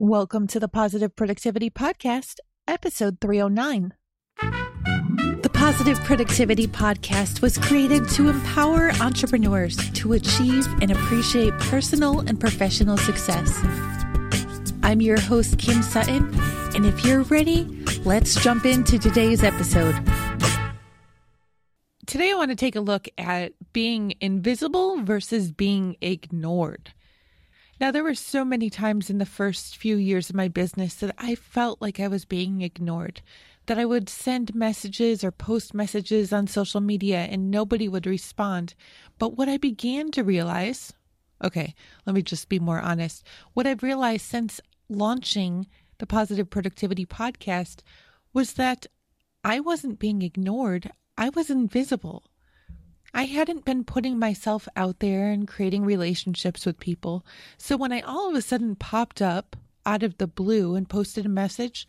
[0.00, 2.36] Welcome to the Positive Productivity Podcast,
[2.68, 3.94] episode 309.
[5.42, 12.38] The Positive Productivity Podcast was created to empower entrepreneurs to achieve and appreciate personal and
[12.38, 13.52] professional success.
[14.84, 16.32] I'm your host, Kim Sutton,
[16.76, 17.64] and if you're ready,
[18.04, 19.96] let's jump into today's episode.
[22.06, 26.92] Today, I want to take a look at being invisible versus being ignored.
[27.80, 31.14] Now, there were so many times in the first few years of my business that
[31.16, 33.22] I felt like I was being ignored,
[33.66, 38.74] that I would send messages or post messages on social media and nobody would respond.
[39.18, 40.92] But what I began to realize
[41.44, 43.24] okay, let me just be more honest.
[43.54, 45.66] What I've realized since launching
[45.98, 47.80] the Positive Productivity Podcast
[48.32, 48.86] was that
[49.44, 52.24] I wasn't being ignored, I was invisible.
[53.14, 57.24] I hadn't been putting myself out there and creating relationships with people.
[57.56, 61.24] So when I all of a sudden popped up out of the blue and posted
[61.24, 61.88] a message,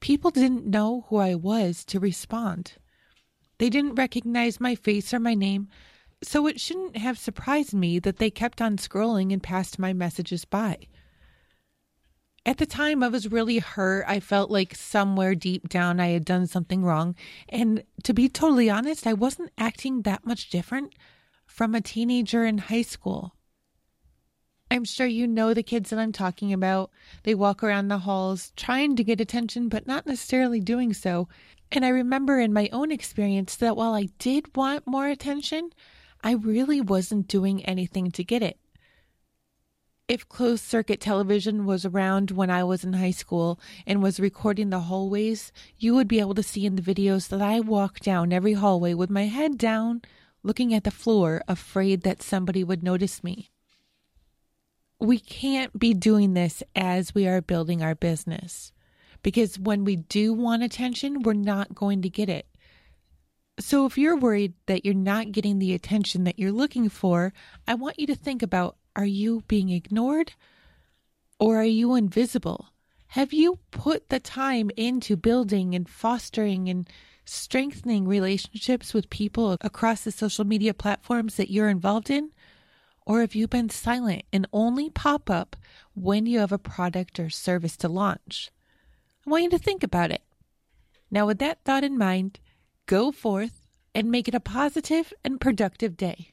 [0.00, 2.74] people didn't know who I was to respond.
[3.58, 5.68] They didn't recognize my face or my name,
[6.22, 10.44] so it shouldn't have surprised me that they kept on scrolling and passed my messages
[10.44, 10.86] by.
[12.44, 14.04] At the time, I was really hurt.
[14.08, 17.14] I felt like somewhere deep down I had done something wrong.
[17.48, 20.94] And to be totally honest, I wasn't acting that much different
[21.46, 23.36] from a teenager in high school.
[24.72, 26.90] I'm sure you know the kids that I'm talking about.
[27.22, 31.28] They walk around the halls trying to get attention, but not necessarily doing so.
[31.70, 35.70] And I remember in my own experience that while I did want more attention,
[36.24, 38.58] I really wasn't doing anything to get it
[40.12, 44.68] if closed circuit television was around when I was in high school and was recording
[44.68, 48.30] the hallways, you would be able to see in the videos that I walk down
[48.30, 50.02] every hallway with my head down,
[50.42, 53.48] looking at the floor, afraid that somebody would notice me.
[55.00, 58.70] We can't be doing this as we are building our business
[59.22, 62.46] because when we do want attention, we're not going to get it.
[63.58, 67.32] So, if you're worried that you're not getting the attention that you're looking for,
[67.66, 70.34] I want you to think about are you being ignored
[71.38, 72.68] or are you invisible?
[73.08, 76.88] Have you put the time into building and fostering and
[77.24, 82.30] strengthening relationships with people across the social media platforms that you're involved in?
[83.04, 85.56] Or have you been silent and only pop up
[85.94, 88.50] when you have a product or service to launch?
[89.26, 90.22] I want you to think about it.
[91.10, 92.40] Now, with that thought in mind,
[92.86, 96.32] go forth and make it a positive and productive day.